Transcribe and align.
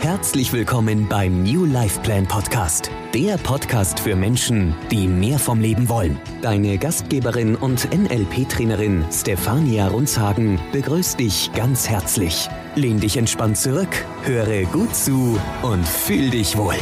Herzlich 0.00 0.52
willkommen 0.52 1.08
beim 1.08 1.42
New 1.44 1.64
Life 1.64 2.00
Plan 2.00 2.26
Podcast, 2.26 2.90
der 3.14 3.38
Podcast 3.38 4.00
für 4.00 4.14
Menschen, 4.14 4.74
die 4.90 5.08
mehr 5.08 5.38
vom 5.38 5.60
Leben 5.60 5.88
wollen. 5.88 6.20
Deine 6.42 6.76
Gastgeberin 6.76 7.56
und 7.56 7.88
NLP-Trainerin 7.90 9.04
Stefania 9.10 9.88
Runzhagen 9.88 10.60
begrüßt 10.72 11.18
dich 11.18 11.50
ganz 11.54 11.88
herzlich. 11.88 12.48
Lehn 12.74 13.00
dich 13.00 13.16
entspannt 13.16 13.56
zurück, 13.56 14.04
höre 14.24 14.64
gut 14.66 14.94
zu 14.94 15.40
und 15.62 15.86
fühl 15.86 16.30
dich 16.30 16.56
wohl. 16.58 16.76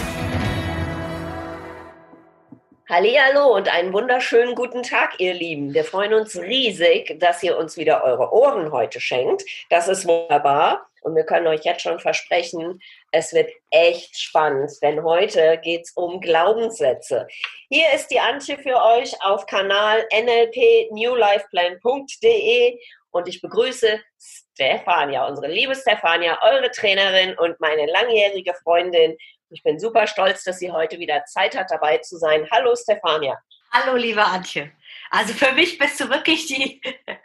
Hallo 2.89 3.55
und 3.55 3.73
einen 3.73 3.93
wunderschönen 3.95 4.55
guten 4.55 4.83
Tag, 4.83 5.19
ihr 5.19 5.33
Lieben. 5.33 5.73
Wir 5.73 5.85
freuen 5.85 6.13
uns 6.13 6.37
riesig, 6.37 7.19
dass 7.21 7.43
ihr 7.43 7.57
uns 7.57 7.79
wieder 7.79 8.05
eure 8.05 8.33
Ohren 8.33 8.71
heute 8.71 9.01
schenkt. 9.01 9.45
Das 9.71 9.89
ist 9.89 10.07
wunderbar. 10.07 10.87
Und 11.01 11.17
wir 11.17 11.25
können 11.25 11.47
euch 11.47 11.65
jetzt 11.65 11.83
schon 11.83 11.99
versprechen, 11.99 12.81
es 13.13 13.33
wird 13.35 13.53
echt 13.71 14.19
spannend, 14.19 14.73
denn 14.83 15.05
heute 15.05 15.59
geht 15.59 15.83
es 15.83 15.93
um 15.93 16.21
Glaubenssätze. 16.21 17.29
Hier 17.69 17.93
ist 17.93 18.09
die 18.09 18.19
Antje 18.19 18.59
für 18.59 18.83
euch 18.83 19.15
auf 19.23 19.47
Kanal 19.47 20.05
nlpnewlifeplan.de 20.11 22.81
und 23.11 23.29
ich 23.29 23.41
begrüße 23.43 24.01
Stefania, 24.19 25.27
unsere 25.27 25.49
liebe 25.49 25.75
Stefania, 25.75 26.39
eure 26.43 26.71
Trainerin 26.71 27.37
und 27.39 27.61
meine 27.61 27.85
langjährige 27.87 28.55
Freundin. 28.63 29.19
Ich 29.51 29.63
bin 29.63 29.79
super 29.79 30.07
stolz, 30.07 30.45
dass 30.45 30.59
sie 30.59 30.73
heute 30.73 30.99
wieder 30.99 31.27
Zeit 31.27 31.55
hat, 31.55 31.71
dabei 31.71 31.99
zu 31.99 32.17
sein. 32.17 32.49
Hallo 32.51 32.75
Stefania. 32.75 33.39
Hallo 33.71 33.97
liebe 33.97 34.25
Antje. 34.25 34.73
Also 35.15 35.35
für 35.35 35.53
mich 35.53 35.79
bist 35.79 36.01
du 36.01 36.09
wirklich 36.09 36.47
die, 36.47 36.81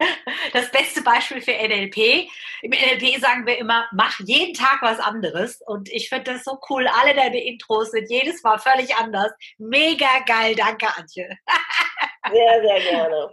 das 0.53 0.69
beste 0.71 1.02
Beispiel 1.02 1.41
für 1.41 1.53
NLP. 1.53 2.27
Im 2.61 2.71
NLP 2.71 3.21
sagen 3.21 3.45
wir 3.45 3.57
immer, 3.57 3.88
mach 3.94 4.19
jeden 4.19 4.53
Tag 4.53 4.81
was 4.81 4.99
anderes. 4.99 5.61
Und 5.66 5.89
ich 5.89 6.09
finde 6.09 6.33
das 6.33 6.44
so 6.44 6.59
cool. 6.69 6.85
Alle 6.88 7.16
deine 7.16 7.41
Intros 7.41 7.91
sind 7.91 8.09
jedes 8.09 8.44
Mal 8.44 8.59
völlig 8.59 8.94
anders. 8.97 9.31
Mega 9.57 10.19
geil. 10.25 10.53
Danke, 10.55 10.88
Antje. 10.97 11.29
Sehr, 12.29 12.61
sehr 12.61 12.81
gerne. 12.81 13.29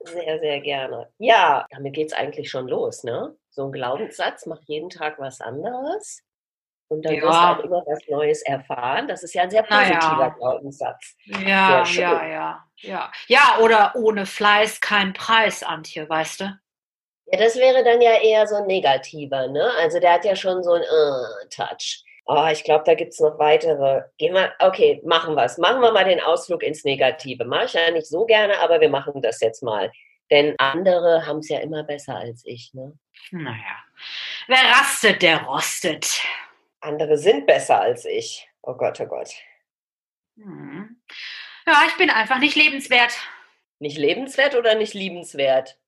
Sehr, 0.00 0.40
sehr 0.40 0.60
gerne. 0.60 1.08
Ja, 1.18 1.66
damit 1.70 1.94
geht 1.94 2.08
es 2.08 2.12
eigentlich 2.12 2.50
schon 2.50 2.66
los, 2.66 3.04
ne? 3.04 3.36
So 3.48 3.66
ein 3.66 3.70
Glaubenssatz, 3.70 4.44
mach 4.46 4.60
jeden 4.62 4.90
Tag 4.90 5.20
was 5.20 5.40
anderes. 5.40 6.24
Und 6.88 7.04
dann 7.04 7.14
ja. 7.14 7.22
wirst 7.22 7.38
du 7.38 7.42
auch 7.42 7.58
immer 7.60 7.82
was 7.86 7.98
Neues 8.08 8.42
erfahren. 8.42 9.08
Das 9.08 9.22
ist 9.22 9.34
ja 9.34 9.42
ein 9.42 9.50
sehr 9.50 9.62
positiver 9.62 9.92
ja. 10.00 10.34
Glaubenssatz. 10.38 11.16
Ja, 11.26 11.84
ja, 11.84 12.26
ja, 12.26 12.64
ja. 12.80 13.12
Ja, 13.26 13.58
oder 13.60 13.92
ohne 13.94 14.24
Fleiß 14.24 14.80
kein 14.80 15.12
Preis, 15.12 15.62
Antje, 15.62 16.08
weißt 16.08 16.40
du? 16.40 16.44
Ja, 17.26 17.38
das 17.38 17.56
wäre 17.56 17.84
dann 17.84 18.00
ja 18.00 18.14
eher 18.22 18.46
so 18.46 18.56
ein 18.56 18.66
negativer, 18.66 19.48
ne? 19.48 19.70
Also 19.78 20.00
der 20.00 20.14
hat 20.14 20.24
ja 20.24 20.34
schon 20.34 20.62
so 20.62 20.72
einen 20.72 20.84
uh, 20.84 21.48
Touch. 21.50 22.04
Oh, 22.24 22.46
ich 22.50 22.64
glaube, 22.64 22.84
da 22.86 22.94
gibt 22.94 23.12
es 23.12 23.20
noch 23.20 23.38
weitere. 23.38 24.02
Gehen 24.16 24.34
wir, 24.34 24.52
okay, 24.58 25.02
machen 25.04 25.34
wir 25.34 25.44
es. 25.44 25.58
Machen 25.58 25.80
wir 25.80 25.92
mal 25.92 26.04
den 26.04 26.20
Ausflug 26.20 26.62
ins 26.62 26.84
Negative. 26.84 27.44
Mache 27.44 27.66
ich 27.66 27.72
ja 27.74 27.90
nicht 27.90 28.06
so 28.06 28.24
gerne, 28.24 28.58
aber 28.60 28.80
wir 28.80 28.88
machen 28.88 29.20
das 29.20 29.40
jetzt 29.40 29.62
mal. 29.62 29.90
Denn 30.30 30.54
andere 30.58 31.26
haben 31.26 31.38
es 31.38 31.48
ja 31.48 31.58
immer 31.60 31.84
besser 31.84 32.16
als 32.16 32.42
ich, 32.44 32.72
ne? 32.74 32.92
Naja. 33.30 33.82
Wer 34.46 34.62
rastet, 34.78 35.22
der 35.22 35.42
rostet 35.42 36.22
andere 36.80 37.18
sind 37.18 37.46
besser 37.46 37.80
als 37.80 38.04
ich. 38.04 38.48
Oh 38.62 38.74
Gott, 38.74 39.00
oh 39.00 39.06
Gott. 39.06 39.30
Hm. 40.36 41.00
Ja, 41.66 41.82
ich 41.86 41.96
bin 41.96 42.10
einfach 42.10 42.38
nicht 42.38 42.56
lebenswert. 42.56 43.16
Nicht 43.78 43.98
lebenswert 43.98 44.54
oder 44.54 44.74
nicht 44.74 44.94
liebenswert? 44.94 45.78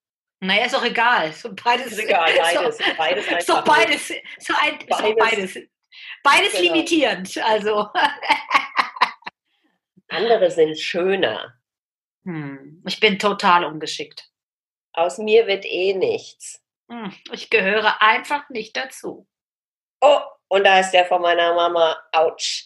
Naja, 0.41 0.65
ist 0.65 0.75
doch 0.75 0.85
egal. 0.85 1.33
So 1.33 1.55
beides. 1.55 1.93
Ist 1.93 1.99
egal, 1.99 2.31
beides. 2.37 2.79
So, 2.79 2.95
beides, 2.97 3.27
so 3.47 3.63
beides, 3.65 4.09
so 4.39 4.55
ein, 4.55 4.79
beides. 4.89 4.99
So 4.99 5.15
beides. 5.17 5.59
Beides 6.23 6.53
genau. 6.53 6.63
limitierend, 6.63 7.37
also. 7.39 7.89
Andere 10.09 10.51
sind 10.51 10.79
schöner. 10.79 11.55
Hm. 12.25 12.83
Ich 12.87 13.01
bin 13.01 13.19
total 13.19 13.65
ungeschickt. 13.65 14.31
Aus 14.93 15.19
mir 15.19 15.47
wird 15.47 15.65
eh 15.65 15.95
nichts. 15.95 16.63
Hm. 16.91 17.13
Ich 17.33 17.51
gehöre 17.51 18.03
einfach 18.03 18.49
nicht 18.51 18.77
dazu. 18.77 19.27
Oh, 20.01 20.21
und 20.51 20.65
da 20.65 20.81
ist 20.81 20.91
der 20.91 21.07
von 21.07 21.23
meiner 21.23 21.55
Mama, 21.55 21.97
ouch, 22.13 22.65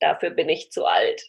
dafür 0.00 0.30
bin 0.30 0.48
ich 0.48 0.72
zu 0.72 0.86
alt. 0.86 1.22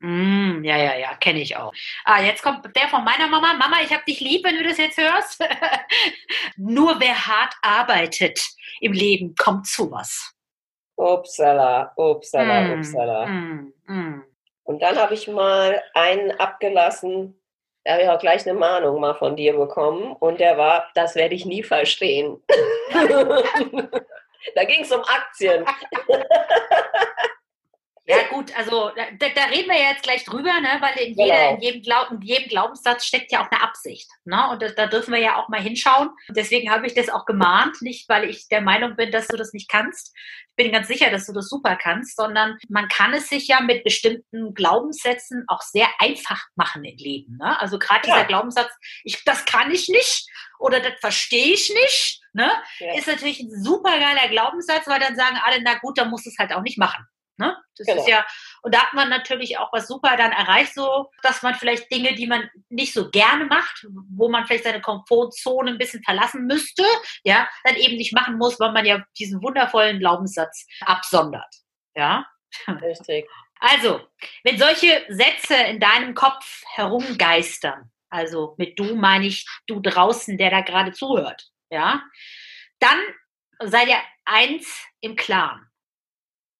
Mm, 0.00 0.62
ja, 0.62 0.76
ja, 0.76 0.94
ja, 0.96 1.14
kenne 1.14 1.40
ich 1.40 1.56
auch. 1.56 1.72
Ah, 2.04 2.20
jetzt 2.20 2.42
kommt 2.42 2.64
der 2.76 2.88
von 2.88 3.02
meiner 3.02 3.26
Mama. 3.26 3.54
Mama, 3.54 3.76
ich 3.82 3.90
habe 3.90 4.04
dich 4.06 4.20
lieb, 4.20 4.44
wenn 4.44 4.58
du 4.58 4.62
das 4.62 4.76
jetzt 4.76 4.98
hörst. 4.98 5.42
Nur 6.56 7.00
wer 7.00 7.26
hart 7.26 7.54
arbeitet 7.62 8.38
im 8.80 8.92
Leben, 8.92 9.34
kommt 9.36 9.66
zu 9.66 9.90
was. 9.90 10.34
Upsala, 10.96 11.94
upsala, 11.96 12.60
mm, 12.60 12.78
upsala. 12.78 13.26
Mm, 13.26 13.72
mm. 13.86 14.24
Und 14.64 14.82
dann 14.82 14.96
habe 14.96 15.14
ich 15.14 15.26
mal 15.28 15.82
einen 15.94 16.30
abgelassen, 16.32 17.40
da 17.84 17.92
habe 17.92 18.02
ich 18.02 18.08
auch 18.10 18.18
gleich 18.18 18.46
eine 18.46 18.58
Mahnung 18.58 19.00
mal 19.00 19.14
von 19.14 19.34
dir 19.34 19.56
bekommen. 19.56 20.12
Und 20.12 20.40
der 20.40 20.58
war, 20.58 20.90
das 20.94 21.14
werde 21.14 21.34
ich 21.34 21.46
nie 21.46 21.62
verstehen. 21.62 22.42
Da 24.54 24.64
ging 24.64 24.82
es 24.82 24.92
um 24.92 25.02
Aktien. 25.02 25.64
Gut, 28.34 28.56
also 28.56 28.90
da, 28.96 29.28
da, 29.28 29.44
reden 29.44 29.70
wir 29.70 29.80
ja 29.80 29.90
jetzt 29.90 30.02
gleich 30.02 30.24
drüber, 30.24 30.60
ne? 30.60 30.80
weil 30.80 31.06
in, 31.06 31.14
jeder, 31.14 31.36
genau. 31.36 31.54
in, 31.54 31.60
jedem 31.60 31.82
Glaub, 31.82 32.10
in, 32.10 32.20
jedem 32.20 32.48
Glaubenssatz 32.48 33.06
steckt 33.06 33.30
ja 33.30 33.44
auch 33.44 33.50
eine 33.50 33.62
Absicht. 33.62 34.10
Ne? 34.24 34.50
Und 34.50 34.60
das, 34.60 34.74
da 34.74 34.88
dürfen 34.88 35.14
wir 35.14 35.20
ja 35.20 35.36
auch 35.36 35.48
mal 35.48 35.60
hinschauen. 35.60 36.10
Deswegen 36.30 36.68
habe 36.68 36.84
ich 36.88 36.94
das 36.94 37.08
auch 37.08 37.26
gemahnt, 37.26 37.80
nicht 37.80 38.08
weil 38.08 38.28
ich 38.28 38.48
der 38.48 38.60
Meinung 38.60 38.96
bin, 38.96 39.12
dass 39.12 39.28
du 39.28 39.36
das 39.36 39.52
nicht 39.52 39.70
kannst. 39.70 40.12
Ich 40.48 40.56
bin 40.56 40.72
ganz 40.72 40.88
sicher, 40.88 41.10
dass 41.10 41.26
du 41.26 41.32
das 41.32 41.48
super 41.48 41.76
kannst, 41.76 42.16
sondern 42.16 42.58
man 42.68 42.88
kann 42.88 43.14
es 43.14 43.28
sich 43.28 43.46
ja 43.46 43.60
mit 43.60 43.84
bestimmten 43.84 44.52
Glaubenssätzen 44.52 45.44
auch 45.46 45.62
sehr 45.62 45.86
einfach 46.00 46.42
machen 46.56 46.82
im 46.84 46.96
Leben. 46.96 47.36
Ne? 47.36 47.56
Also 47.60 47.78
gerade 47.78 48.08
ja. 48.08 48.14
dieser 48.14 48.26
Glaubenssatz, 48.26 48.72
ich, 49.04 49.22
das 49.22 49.44
kann 49.44 49.70
ich 49.70 49.88
nicht 49.88 50.28
oder 50.58 50.80
das 50.80 50.94
verstehe 51.00 51.54
ich 51.54 51.72
nicht, 51.72 52.20
ne? 52.32 52.50
Ja. 52.78 52.96
ist 52.96 53.06
natürlich 53.06 53.40
ein 53.40 53.62
super 53.62 53.98
geiler 53.98 54.28
Glaubenssatz, 54.28 54.86
weil 54.86 54.98
dann 54.98 55.14
sagen 55.14 55.38
alle, 55.44 55.62
na 55.62 55.74
gut, 55.78 55.98
dann 55.98 56.10
musst 56.10 56.26
du 56.26 56.30
es 56.30 56.38
halt 56.38 56.52
auch 56.52 56.62
nicht 56.62 56.78
machen. 56.78 57.06
Ne? 57.36 57.56
Das 57.76 57.86
genau. 57.86 58.00
ist 58.00 58.08
ja, 58.08 58.24
und 58.62 58.74
da 58.74 58.82
hat 58.82 58.92
man 58.94 59.08
natürlich 59.08 59.58
auch 59.58 59.72
was 59.72 59.88
super 59.88 60.16
dann 60.16 60.30
erreicht, 60.30 60.74
so, 60.74 61.10
dass 61.22 61.42
man 61.42 61.54
vielleicht 61.54 61.90
Dinge, 61.90 62.14
die 62.14 62.28
man 62.28 62.48
nicht 62.68 62.92
so 62.92 63.10
gerne 63.10 63.46
macht, 63.46 63.86
wo 64.10 64.28
man 64.28 64.46
vielleicht 64.46 64.64
seine 64.64 64.80
Komfortzone 64.80 65.72
ein 65.72 65.78
bisschen 65.78 66.02
verlassen 66.04 66.46
müsste, 66.46 66.84
ja, 67.24 67.48
dann 67.64 67.74
eben 67.74 67.96
nicht 67.96 68.14
machen 68.14 68.38
muss, 68.38 68.60
weil 68.60 68.72
man 68.72 68.84
ja 68.84 69.04
diesen 69.18 69.42
wundervollen 69.42 69.98
Glaubenssatz 69.98 70.66
absondert. 70.82 71.52
Ja. 71.96 72.24
Richtig. 72.68 73.26
Also, 73.58 74.00
wenn 74.44 74.58
solche 74.58 75.04
Sätze 75.08 75.54
in 75.54 75.80
deinem 75.80 76.14
Kopf 76.14 76.62
herumgeistern, 76.74 77.90
also 78.10 78.54
mit 78.58 78.78
du 78.78 78.94
meine 78.94 79.26
ich 79.26 79.46
du 79.66 79.80
draußen, 79.80 80.38
der 80.38 80.50
da 80.50 80.60
gerade 80.60 80.92
zuhört, 80.92 81.48
ja, 81.70 82.02
dann 82.78 83.00
sei 83.60 83.86
dir 83.86 83.98
eins 84.24 84.86
im 85.00 85.16
Klaren. 85.16 85.66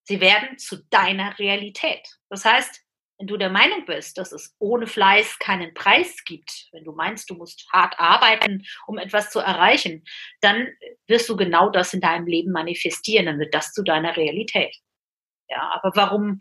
Sie 0.04 0.20
werden 0.20 0.58
zu 0.58 0.84
deiner 0.90 1.38
Realität. 1.38 2.06
Das 2.28 2.44
heißt, 2.44 2.84
wenn 3.18 3.26
du 3.28 3.36
der 3.36 3.50
Meinung 3.50 3.86
bist, 3.86 4.18
dass 4.18 4.32
es 4.32 4.54
ohne 4.58 4.86
Fleiß 4.86 5.38
keinen 5.38 5.72
Preis 5.72 6.24
gibt, 6.24 6.68
wenn 6.72 6.84
du 6.84 6.92
meinst, 6.92 7.30
du 7.30 7.34
musst 7.34 7.66
hart 7.72 7.98
arbeiten, 7.98 8.64
um 8.86 8.98
etwas 8.98 9.30
zu 9.30 9.38
erreichen, 9.38 10.04
dann 10.40 10.68
wirst 11.06 11.28
du 11.28 11.36
genau 11.36 11.70
das 11.70 11.94
in 11.94 12.00
deinem 12.00 12.26
Leben 12.26 12.50
manifestieren, 12.50 13.26
dann 13.26 13.38
wird 13.38 13.54
das 13.54 13.72
zu 13.72 13.82
deiner 13.82 14.16
Realität. 14.16 14.76
Ja, 15.48 15.70
aber 15.74 15.92
warum, 15.94 16.38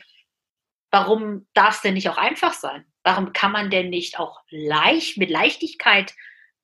warum 0.91 1.47
darf 1.53 1.75
es 1.75 1.81
denn 1.81 1.93
nicht 1.93 2.09
auch 2.09 2.17
einfach 2.17 2.53
sein? 2.53 2.85
Warum 3.03 3.33
kann 3.33 3.51
man 3.51 3.69
denn 3.69 3.89
nicht 3.89 4.19
auch 4.19 4.41
leicht, 4.49 5.17
mit 5.17 5.29
Leichtigkeit 5.29 6.13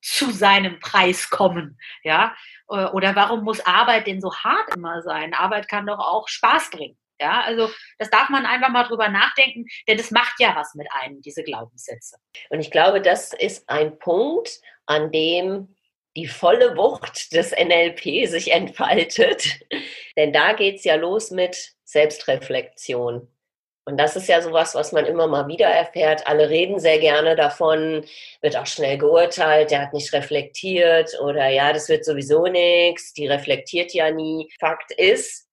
zu 0.02 0.30
seinem 0.30 0.80
Preis 0.80 1.30
kommen? 1.30 1.78
Ja, 2.02 2.34
oder 2.70 3.16
warum 3.16 3.44
muss 3.44 3.64
Arbeit 3.66 4.06
denn 4.06 4.20
so 4.20 4.34
hart 4.34 4.74
immer 4.74 5.02
sein? 5.02 5.34
Arbeit 5.34 5.68
kann 5.68 5.86
doch 5.86 5.98
auch 5.98 6.28
Spaß 6.28 6.70
bringen. 6.70 6.96
Ja, 7.20 7.42
also 7.42 7.68
das 7.98 8.08
darf 8.08 8.30
man 8.30 8.46
einfach 8.46 8.70
mal 8.70 8.84
drüber 8.84 9.08
nachdenken, 9.08 9.66
denn 9.86 9.98
das 9.98 10.10
macht 10.10 10.40
ja 10.40 10.56
was 10.56 10.74
mit 10.74 10.88
einem, 11.02 11.20
diese 11.20 11.42
Glaubenssätze. 11.42 12.16
Und 12.48 12.60
ich 12.60 12.70
glaube, 12.70 13.02
das 13.02 13.34
ist 13.34 13.68
ein 13.68 13.98
Punkt, 13.98 14.60
an 14.86 15.12
dem 15.12 15.76
die 16.16 16.26
volle 16.26 16.76
Wucht 16.76 17.32
des 17.32 17.52
NLP 17.52 18.26
sich 18.26 18.52
entfaltet. 18.52 19.60
Denn 20.16 20.32
da 20.32 20.54
geht 20.54 20.76
es 20.76 20.84
ja 20.84 20.96
los 20.96 21.30
mit 21.30 21.74
Selbstreflexion. 21.84 23.28
Und 23.90 23.96
das 23.96 24.14
ist 24.14 24.28
ja 24.28 24.40
sowas, 24.40 24.74
was 24.76 24.92
man 24.92 25.04
immer 25.04 25.26
mal 25.26 25.48
wieder 25.48 25.66
erfährt. 25.66 26.26
Alle 26.26 26.48
reden 26.48 26.78
sehr 26.78 27.00
gerne 27.00 27.34
davon, 27.34 28.04
wird 28.40 28.56
auch 28.56 28.66
schnell 28.66 28.98
geurteilt, 28.98 29.72
der 29.72 29.82
hat 29.82 29.92
nicht 29.92 30.12
reflektiert 30.12 31.18
oder 31.20 31.48
ja, 31.48 31.72
das 31.72 31.88
wird 31.88 32.04
sowieso 32.04 32.44
nichts, 32.46 33.12
die 33.14 33.26
reflektiert 33.26 33.92
ja 33.92 34.12
nie. 34.12 34.48
Fakt 34.60 34.92
ist, 34.92 35.48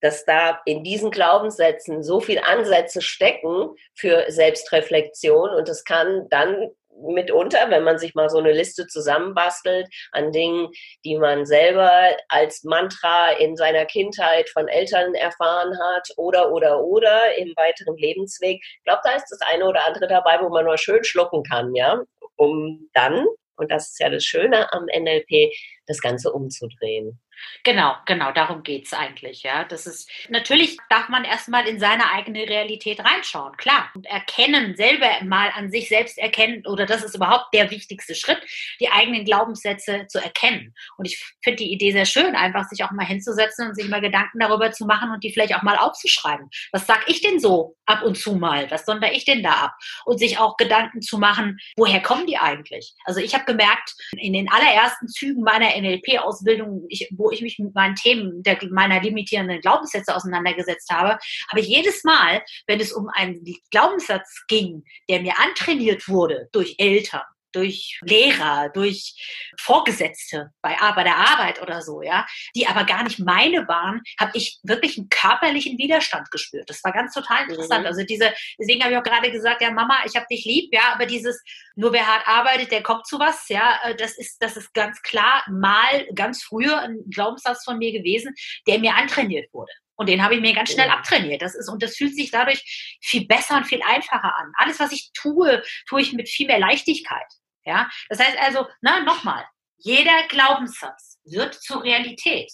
dass 0.00 0.24
da 0.24 0.60
in 0.64 0.82
diesen 0.82 1.12
Glaubenssätzen 1.12 2.02
so 2.02 2.20
viel 2.20 2.40
Ansätze 2.40 3.00
stecken 3.00 3.70
für 3.94 4.24
Selbstreflexion 4.28 5.50
und 5.50 5.68
es 5.68 5.84
kann 5.84 6.26
dann 6.30 6.70
mitunter, 7.02 7.70
wenn 7.70 7.84
man 7.84 7.98
sich 7.98 8.14
mal 8.14 8.28
so 8.28 8.38
eine 8.38 8.52
Liste 8.52 8.86
zusammenbastelt 8.86 9.88
an 10.12 10.32
Dingen, 10.32 10.68
die 11.04 11.16
man 11.16 11.46
selber 11.46 11.90
als 12.28 12.64
Mantra 12.64 13.32
in 13.38 13.56
seiner 13.56 13.84
Kindheit 13.86 14.48
von 14.50 14.68
Eltern 14.68 15.14
erfahren 15.14 15.78
hat 15.78 16.08
oder, 16.16 16.52
oder, 16.52 16.80
oder 16.80 17.36
im 17.36 17.52
weiteren 17.56 17.96
Lebensweg. 17.96 18.60
Ich 18.62 18.84
glaube, 18.84 19.00
da 19.04 19.12
ist 19.12 19.28
das 19.30 19.40
eine 19.42 19.66
oder 19.66 19.86
andere 19.86 20.06
dabei, 20.08 20.38
wo 20.40 20.48
man 20.48 20.64
nur 20.64 20.78
schön 20.78 21.04
schlucken 21.04 21.42
kann, 21.42 21.74
ja, 21.74 22.02
um 22.36 22.88
dann, 22.94 23.26
und 23.56 23.70
das 23.70 23.90
ist 23.90 24.00
ja 24.00 24.08
das 24.08 24.24
Schöne 24.24 24.72
am 24.72 24.84
NLP, 24.84 25.52
das 25.86 26.00
Ganze 26.00 26.32
umzudrehen. 26.32 27.20
Genau, 27.64 27.96
genau, 28.06 28.32
darum 28.32 28.62
geht 28.62 28.86
es 28.86 28.92
eigentlich, 28.92 29.42
ja. 29.42 29.64
Das 29.64 29.86
ist, 29.86 30.10
natürlich 30.28 30.76
darf 30.88 31.08
man 31.08 31.24
erstmal 31.24 31.66
in 31.66 31.78
seine 31.78 32.10
eigene 32.12 32.48
Realität 32.48 33.00
reinschauen, 33.00 33.56
klar. 33.56 33.90
Und 33.94 34.06
erkennen, 34.06 34.76
selber 34.76 35.08
mal 35.24 35.50
an 35.54 35.70
sich 35.70 35.88
selbst 35.88 36.18
erkennen, 36.18 36.66
oder 36.66 36.86
das 36.86 37.02
ist 37.02 37.14
überhaupt 37.14 37.52
der 37.54 37.70
wichtigste 37.70 38.14
Schritt, 38.14 38.40
die 38.80 38.88
eigenen 38.88 39.24
Glaubenssätze 39.24 40.06
zu 40.08 40.18
erkennen. 40.18 40.74
Und 40.96 41.06
ich 41.06 41.22
finde 41.42 41.56
die 41.58 41.72
Idee 41.72 41.92
sehr 41.92 42.06
schön, 42.06 42.34
einfach 42.36 42.64
sich 42.68 42.84
auch 42.84 42.90
mal 42.90 43.06
hinzusetzen 43.06 43.68
und 43.68 43.74
sich 43.74 43.88
mal 43.88 44.00
Gedanken 44.00 44.38
darüber 44.38 44.72
zu 44.72 44.86
machen 44.86 45.10
und 45.10 45.24
die 45.24 45.32
vielleicht 45.32 45.54
auch 45.54 45.62
mal 45.62 45.76
aufzuschreiben. 45.76 46.48
Was 46.72 46.86
sag 46.86 47.08
ich 47.08 47.20
denn 47.20 47.40
so 47.40 47.76
ab 47.86 48.02
und 48.02 48.16
zu 48.16 48.34
mal? 48.34 48.70
Was 48.70 48.84
sonder 48.84 49.12
ich 49.12 49.24
denn 49.24 49.42
da 49.42 49.52
ab? 49.52 49.74
Und 50.04 50.18
sich 50.18 50.38
auch 50.38 50.56
Gedanken 50.56 51.02
zu 51.02 51.18
machen, 51.18 51.58
woher 51.76 52.00
kommen 52.00 52.26
die 52.26 52.38
eigentlich? 52.38 52.94
Also 53.04 53.20
ich 53.20 53.34
habe 53.34 53.44
gemerkt, 53.44 53.94
in 54.16 54.32
den 54.32 54.50
allerersten 54.50 55.08
Zügen 55.08 55.42
meiner 55.42 55.76
NLP-Ausbildung, 55.76 56.86
wo 57.10 57.27
ich 57.30 57.42
mich 57.42 57.58
mit 57.58 57.74
meinen 57.74 57.94
Themen 57.94 58.42
der, 58.42 58.58
meiner 58.70 59.00
limitierenden 59.00 59.60
Glaubenssätze 59.60 60.14
auseinandergesetzt 60.14 60.90
habe, 60.90 61.18
habe 61.50 61.60
ich 61.60 61.68
jedes 61.68 62.04
Mal, 62.04 62.42
wenn 62.66 62.80
es 62.80 62.92
um 62.92 63.08
einen 63.08 63.42
Glaubenssatz 63.70 64.44
ging, 64.48 64.84
der 65.08 65.20
mir 65.20 65.38
antrainiert 65.38 66.08
wurde 66.08 66.48
durch 66.52 66.76
Eltern, 66.78 67.22
durch 67.52 67.98
Lehrer, 68.02 68.70
durch 68.70 69.14
Vorgesetzte 69.60 70.50
bei, 70.62 70.76
bei 70.94 71.04
der 71.04 71.16
Arbeit 71.16 71.62
oder 71.62 71.82
so, 71.82 72.02
ja, 72.02 72.26
die 72.54 72.66
aber 72.66 72.84
gar 72.84 73.04
nicht 73.04 73.18
meine 73.18 73.66
waren, 73.68 74.02
habe 74.18 74.32
ich 74.34 74.58
wirklich 74.62 74.98
einen 74.98 75.08
körperlichen 75.08 75.78
Widerstand 75.78 76.30
gespürt. 76.30 76.68
Das 76.68 76.82
war 76.84 76.92
ganz 76.92 77.14
total 77.14 77.48
interessant. 77.48 77.82
Mhm. 77.82 77.86
Also 77.86 78.04
diese, 78.04 78.32
deswegen 78.58 78.82
habe 78.82 78.92
ich 78.92 78.98
auch 78.98 79.02
gerade 79.02 79.30
gesagt, 79.30 79.62
ja, 79.62 79.70
Mama, 79.70 79.98
ich 80.04 80.16
habe 80.16 80.26
dich 80.30 80.44
lieb, 80.44 80.72
ja, 80.72 80.92
aber 80.92 81.06
dieses, 81.06 81.42
nur 81.74 81.92
wer 81.92 82.06
hart 82.06 82.26
arbeitet, 82.26 82.72
der 82.72 82.82
kommt 82.82 83.06
zu 83.06 83.18
was, 83.18 83.48
ja, 83.48 83.80
äh, 83.84 83.94
das 83.96 84.18
ist, 84.18 84.42
das 84.42 84.56
ist 84.56 84.74
ganz 84.74 85.00
klar 85.02 85.44
mal 85.50 86.06
ganz 86.14 86.42
früher 86.42 86.78
ein 86.80 86.98
Glaubenssatz 87.10 87.64
von 87.64 87.78
mir 87.78 87.92
gewesen, 87.92 88.34
der 88.66 88.78
mir 88.78 88.94
antrainiert 88.94 89.52
wurde. 89.52 89.72
Und 89.98 90.08
den 90.08 90.22
habe 90.22 90.36
ich 90.36 90.40
mir 90.40 90.54
ganz 90.54 90.72
schnell 90.72 90.88
abtrainiert. 90.88 91.42
Das 91.42 91.56
ist, 91.56 91.68
und 91.68 91.82
das 91.82 91.96
fühlt 91.96 92.14
sich 92.14 92.30
dadurch 92.30 92.98
viel 93.02 93.26
besser 93.26 93.56
und 93.56 93.66
viel 93.66 93.82
einfacher 93.82 94.34
an. 94.36 94.52
Alles, 94.56 94.78
was 94.78 94.92
ich 94.92 95.10
tue, 95.12 95.62
tue 95.88 96.00
ich 96.00 96.12
mit 96.12 96.28
viel 96.28 96.46
mehr 96.46 96.60
Leichtigkeit. 96.60 97.26
Ja, 97.64 97.90
das 98.08 98.20
heißt 98.20 98.38
also, 98.38 98.66
na, 98.80 99.00
nochmal. 99.00 99.44
Jeder 99.76 100.26
Glaubenssatz 100.28 101.18
wird 101.24 101.54
zur 101.54 101.82
Realität. 101.82 102.50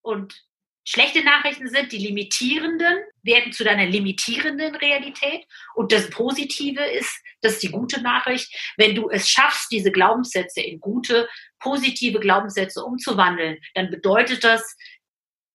Und 0.00 0.40
schlechte 0.84 1.24
Nachrichten 1.24 1.68
sind, 1.68 1.90
die 1.92 1.98
limitierenden 1.98 2.98
werden 3.22 3.52
zu 3.52 3.64
deiner 3.64 3.86
limitierenden 3.86 4.76
Realität. 4.76 5.44
Und 5.74 5.92
das 5.92 6.08
Positive 6.08 6.84
ist, 6.84 7.20
das 7.42 7.54
ist 7.54 7.62
die 7.64 7.70
gute 7.70 8.00
Nachricht, 8.00 8.48
wenn 8.76 8.94
du 8.94 9.10
es 9.10 9.28
schaffst, 9.28 9.72
diese 9.72 9.90
Glaubenssätze 9.90 10.60
in 10.60 10.80
gute, 10.80 11.28
positive 11.58 12.20
Glaubenssätze 12.20 12.84
umzuwandeln, 12.84 13.58
dann 13.74 13.90
bedeutet 13.90 14.44
das, 14.44 14.76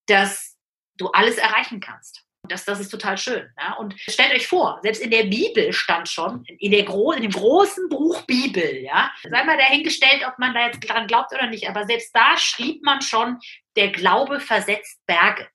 dass 0.07 0.54
du 0.97 1.07
alles 1.07 1.37
erreichen 1.37 1.79
kannst. 1.79 2.25
Das, 2.47 2.65
das 2.65 2.79
ist 2.79 2.89
total 2.89 3.17
schön. 3.17 3.49
Ja? 3.57 3.73
Und 3.73 3.95
stellt 3.99 4.33
euch 4.33 4.47
vor, 4.47 4.79
selbst 4.83 5.01
in 5.01 5.11
der 5.11 5.23
Bibel 5.23 5.73
stand 5.73 6.07
schon, 6.09 6.43
in, 6.45 6.71
der 6.71 6.83
Gro 6.83 7.11
in 7.11 7.23
dem 7.23 7.31
großen 7.31 7.89
Buch 7.89 8.21
Bibel, 8.23 8.77
ja, 8.83 9.11
sei 9.23 9.43
mal 9.43 9.57
dahingestellt, 9.57 10.23
ob 10.27 10.37
man 10.37 10.53
da 10.53 10.67
jetzt 10.67 10.79
dran 10.81 11.07
glaubt 11.07 11.33
oder 11.33 11.47
nicht, 11.47 11.67
aber 11.67 11.85
selbst 11.85 12.15
da 12.15 12.37
schrieb 12.37 12.83
man 12.83 13.01
schon, 13.01 13.39
der 13.75 13.91
Glaube 13.91 14.39
versetzt 14.39 14.99
Berge. 15.05 15.47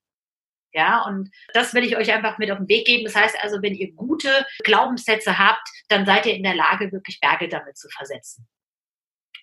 Ja, 0.72 1.02
und 1.02 1.30
das 1.52 1.74
will 1.74 1.84
ich 1.84 1.96
euch 1.96 2.12
einfach 2.12 2.38
mit 2.38 2.50
auf 2.50 2.58
den 2.58 2.68
Weg 2.68 2.86
geben. 2.86 3.04
Das 3.04 3.16
heißt 3.16 3.36
also, 3.42 3.60
wenn 3.60 3.74
ihr 3.74 3.92
gute 3.92 4.46
Glaubenssätze 4.62 5.36
habt, 5.36 5.68
dann 5.88 6.06
seid 6.06 6.26
ihr 6.26 6.34
in 6.34 6.44
der 6.44 6.54
Lage, 6.54 6.92
wirklich 6.92 7.18
Berge 7.18 7.48
damit 7.48 7.76
zu 7.76 7.88
versetzen. 7.88 8.46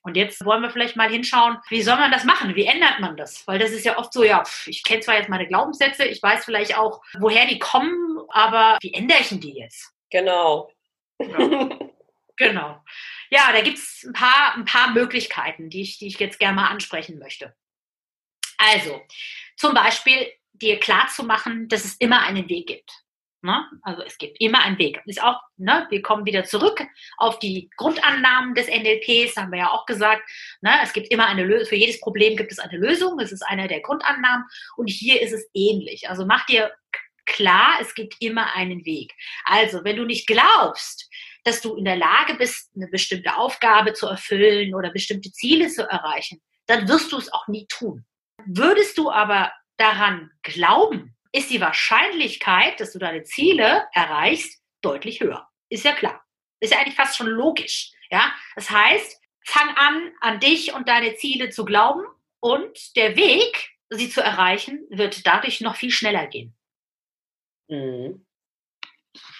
Und 0.07 0.15
jetzt 0.15 0.45
wollen 0.45 0.61
wir 0.61 0.69
vielleicht 0.69 0.95
mal 0.95 1.09
hinschauen, 1.09 1.57
wie 1.67 1.81
soll 1.81 1.97
man 1.97 2.13
das 2.13 2.23
machen? 2.23 2.55
Wie 2.55 2.65
ändert 2.65 3.01
man 3.01 3.17
das? 3.17 3.45
Weil 3.45 3.59
das 3.59 3.71
ist 3.71 3.83
ja 3.83 3.97
oft 3.97 4.13
so, 4.13 4.23
ja, 4.23 4.41
ich 4.65 4.81
kenne 4.85 5.01
zwar 5.01 5.15
jetzt 5.15 5.27
meine 5.27 5.45
Glaubenssätze, 5.45 6.05
ich 6.05 6.23
weiß 6.23 6.45
vielleicht 6.45 6.77
auch, 6.77 7.03
woher 7.19 7.45
die 7.45 7.59
kommen, 7.59 8.17
aber 8.29 8.77
wie 8.79 8.93
ändere 8.93 9.19
ich 9.19 9.27
denn 9.27 9.41
die 9.41 9.57
jetzt? 9.57 9.91
Genau. 10.09 10.71
Ja. 11.19 11.69
genau. 12.37 12.81
Ja, 13.29 13.51
da 13.51 13.59
gibt 13.59 13.79
es 13.79 14.05
ein 14.07 14.13
paar, 14.13 14.55
ein 14.55 14.63
paar 14.63 14.91
Möglichkeiten, 14.91 15.69
die 15.69 15.81
ich, 15.81 15.97
die 15.99 16.07
ich 16.07 16.17
jetzt 16.19 16.39
gerne 16.39 16.55
mal 16.55 16.67
ansprechen 16.67 17.19
möchte. 17.19 17.53
Also, 18.57 19.01
zum 19.57 19.73
Beispiel 19.73 20.31
dir 20.53 20.79
klar 20.79 21.09
zu 21.09 21.25
machen, 21.25 21.67
dass 21.67 21.83
es 21.83 21.95
immer 21.95 22.21
einen 22.21 22.47
Weg 22.47 22.67
gibt. 22.67 23.03
Ne? 23.41 23.65
Also 23.83 24.01
es 24.03 24.17
gibt 24.17 24.41
immer 24.41 24.63
einen 24.63 24.77
Weg. 24.79 25.01
Ist 25.05 25.21
auch, 25.21 25.39
ne, 25.57 25.85
wir 25.89 26.01
kommen 26.01 26.25
wieder 26.25 26.43
zurück 26.43 26.83
auf 27.17 27.39
die 27.39 27.69
Grundannahmen 27.77 28.55
des 28.55 28.67
NLPs, 28.67 29.37
haben 29.37 29.51
wir 29.51 29.59
ja 29.59 29.71
auch 29.71 29.85
gesagt. 29.85 30.27
Ne? 30.61 30.71
Es 30.83 30.91
gibt 30.91 31.11
immer 31.11 31.27
eine 31.27 31.43
Lösung, 31.43 31.67
für 31.67 31.75
jedes 31.75 31.99
Problem 31.99 32.35
gibt 32.35 32.51
es 32.51 32.59
eine 32.59 32.77
Lösung. 32.77 33.17
Das 33.17 33.31
ist 33.31 33.43
eine 33.43 33.67
der 33.67 33.81
Grundannahmen. 33.81 34.45
Und 34.75 34.89
hier 34.89 35.21
ist 35.21 35.33
es 35.33 35.47
ähnlich. 35.53 36.09
Also 36.09 36.25
mach 36.25 36.45
dir 36.47 36.71
klar, 37.27 37.77
es 37.79 37.93
gibt 37.93 38.15
immer 38.19 38.55
einen 38.55 38.85
Weg. 38.85 39.13
Also, 39.43 39.83
wenn 39.83 39.97
du 39.97 40.05
nicht 40.05 40.25
glaubst, 40.25 41.09
dass 41.43 41.61
du 41.61 41.75
in 41.75 41.85
der 41.85 41.97
Lage 41.97 42.35
bist, 42.35 42.71
eine 42.75 42.87
bestimmte 42.87 43.35
Aufgabe 43.35 43.93
zu 43.93 44.07
erfüllen 44.07 44.73
oder 44.73 44.91
bestimmte 44.91 45.31
Ziele 45.31 45.67
zu 45.67 45.83
erreichen, 45.83 46.41
dann 46.65 46.87
wirst 46.87 47.11
du 47.11 47.17
es 47.17 47.31
auch 47.31 47.47
nie 47.47 47.67
tun. 47.67 48.05
Würdest 48.45 48.97
du 48.97 49.11
aber 49.11 49.51
daran 49.77 50.31
glauben, 50.41 51.16
ist 51.37 51.49
die 51.49 51.61
Wahrscheinlichkeit, 51.61 52.79
dass 52.79 52.93
du 52.93 52.99
deine 52.99 53.23
Ziele 53.23 53.87
erreichst, 53.93 54.61
deutlich 54.81 55.19
höher. 55.21 55.47
Ist 55.69 55.85
ja 55.85 55.93
klar. 55.93 56.23
Ist 56.59 56.73
ja 56.73 56.79
eigentlich 56.79 56.95
fast 56.95 57.17
schon 57.17 57.27
logisch. 57.27 57.91
Ja, 58.09 58.33
das 58.55 58.69
heißt, 58.69 59.21
fang 59.45 59.69
an, 59.75 60.11
an 60.21 60.39
dich 60.39 60.73
und 60.73 60.87
deine 60.87 61.15
Ziele 61.15 61.49
zu 61.49 61.65
glauben 61.65 62.03
und 62.39 62.95
der 62.95 63.15
Weg, 63.15 63.69
sie 63.89 64.09
zu 64.09 64.21
erreichen, 64.21 64.85
wird 64.89 65.25
dadurch 65.25 65.61
noch 65.61 65.75
viel 65.75 65.91
schneller 65.91 66.27
gehen. 66.27 66.55
Mhm. 67.67 68.25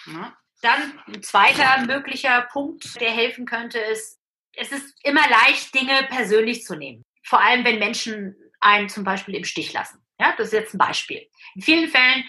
Ja. 0.05 0.37
Dann 0.61 0.99
ein 1.07 1.21
zweiter 1.21 1.85
möglicher 1.85 2.41
Punkt, 2.51 2.99
der 2.99 3.11
helfen 3.11 3.45
könnte, 3.45 3.77
ist, 3.79 4.19
es 4.53 4.71
ist 4.71 4.95
immer 5.03 5.27
leicht, 5.29 5.73
Dinge 5.73 6.07
persönlich 6.09 6.63
zu 6.63 6.75
nehmen. 6.75 7.03
Vor 7.23 7.41
allem, 7.41 7.63
wenn 7.63 7.77
Menschen 7.77 8.35
einen 8.59 8.89
zum 8.89 9.03
Beispiel 9.03 9.35
im 9.35 9.43
Stich 9.43 9.71
lassen. 9.73 10.03
Ja, 10.19 10.33
das 10.37 10.47
ist 10.47 10.53
jetzt 10.53 10.73
ein 10.73 10.79
Beispiel. 10.79 11.27
In 11.55 11.61
vielen 11.61 11.89
Fällen 11.89 12.23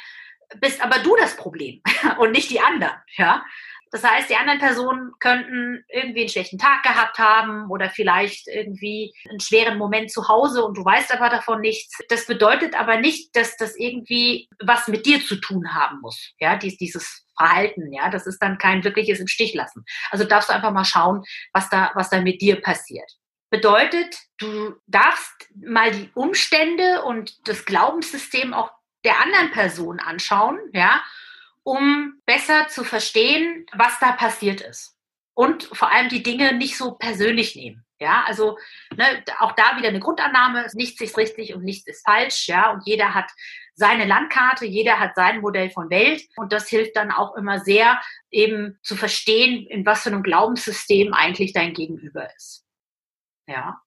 bist 0.60 0.82
aber 0.82 0.98
du 1.00 1.16
das 1.16 1.36
Problem 1.36 1.82
und 2.18 2.32
nicht 2.32 2.50
die 2.50 2.60
anderen. 2.60 2.96
Ja, 3.16 3.44
das 3.90 4.04
heißt, 4.04 4.28
die 4.28 4.36
anderen 4.36 4.58
Personen 4.58 5.12
könnten 5.18 5.82
irgendwie 5.88 6.20
einen 6.20 6.28
schlechten 6.28 6.58
Tag 6.58 6.82
gehabt 6.82 7.18
haben 7.18 7.70
oder 7.70 7.88
vielleicht 7.88 8.46
irgendwie 8.48 9.14
einen 9.28 9.40
schweren 9.40 9.78
Moment 9.78 10.10
zu 10.10 10.28
Hause 10.28 10.64
und 10.64 10.76
du 10.76 10.84
weißt 10.84 11.12
aber 11.12 11.30
davon 11.30 11.60
nichts. 11.60 11.96
Das 12.08 12.26
bedeutet 12.26 12.78
aber 12.78 12.98
nicht, 12.98 13.34
dass 13.34 13.56
das 13.56 13.76
irgendwie 13.76 14.48
was 14.62 14.88
mit 14.88 15.06
dir 15.06 15.24
zu 15.24 15.36
tun 15.36 15.74
haben 15.74 16.00
muss. 16.00 16.32
Ja, 16.38 16.56
dies, 16.56 16.76
dieses 16.76 17.24
Verhalten, 17.36 17.92
ja, 17.92 18.10
das 18.10 18.26
ist 18.26 18.40
dann 18.40 18.58
kein 18.58 18.84
wirkliches 18.84 19.20
im 19.20 19.28
Stich 19.28 19.54
lassen. 19.54 19.84
Also 20.10 20.24
darfst 20.24 20.50
du 20.50 20.54
einfach 20.54 20.72
mal 20.72 20.84
schauen, 20.84 21.22
was 21.52 21.70
da, 21.70 21.92
was 21.94 22.10
da 22.10 22.20
mit 22.20 22.42
dir 22.42 22.60
passiert. 22.60 23.10
Bedeutet, 23.50 24.14
du 24.36 24.76
darfst 24.86 25.48
mal 25.54 25.90
die 25.90 26.10
Umstände 26.14 27.02
und 27.04 27.48
das 27.48 27.64
Glaubenssystem 27.64 28.52
auch 28.52 28.70
der 29.04 29.20
anderen 29.20 29.50
Person 29.52 30.00
anschauen, 30.00 30.58
ja, 30.72 31.02
um 31.62 32.20
besser 32.26 32.68
zu 32.68 32.84
verstehen, 32.84 33.66
was 33.72 33.98
da 34.00 34.12
passiert 34.12 34.60
ist. 34.60 34.96
Und 35.34 35.64
vor 35.72 35.90
allem 35.90 36.08
die 36.08 36.22
Dinge 36.22 36.54
nicht 36.54 36.76
so 36.76 36.92
persönlich 36.92 37.56
nehmen. 37.56 37.84
Ja, 38.00 38.22
also 38.26 38.58
ne, 38.96 39.24
auch 39.40 39.52
da 39.52 39.76
wieder 39.76 39.88
eine 39.88 39.98
Grundannahme, 39.98 40.66
nichts 40.74 41.00
ist 41.00 41.18
richtig 41.18 41.54
und 41.54 41.64
nichts 41.64 41.88
ist 41.88 42.04
falsch, 42.04 42.46
ja, 42.46 42.70
und 42.70 42.82
jeder 42.86 43.12
hat 43.12 43.28
seine 43.74 44.04
Landkarte, 44.04 44.66
jeder 44.66 45.00
hat 45.00 45.16
sein 45.16 45.40
Modell 45.40 45.70
von 45.70 45.90
Welt 45.90 46.22
und 46.36 46.52
das 46.52 46.68
hilft 46.68 46.94
dann 46.94 47.10
auch 47.10 47.34
immer 47.34 47.58
sehr, 47.58 48.00
eben 48.30 48.78
zu 48.82 48.94
verstehen, 48.94 49.66
in 49.66 49.84
was 49.84 50.02
für 50.02 50.10
einem 50.10 50.22
Glaubenssystem 50.22 51.12
eigentlich 51.12 51.52
dein 51.52 51.74
Gegenüber 51.74 52.28
ist. 52.36 52.67
Ja. 53.48 53.80